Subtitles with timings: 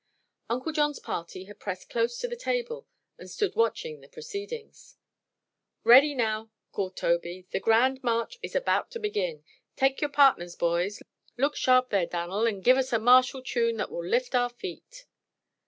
[0.49, 2.87] Uncle John's party had pressed close to the table
[3.19, 4.97] and stood watching the proceedings.
[5.83, 9.43] "Ready now!" called Tobey; "the Grand March is about to begin.
[9.75, 11.03] Take your partners, boys.
[11.37, 15.05] Look sharp, there, Dan'l, and give us a martial tune that will lift our feet."